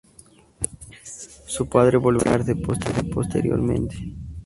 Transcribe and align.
Su 1.45 1.69
padre 1.69 1.97
volvería 1.99 2.33
a 2.33 2.39
casarse 2.39 3.03
posteriormente. 3.13 3.95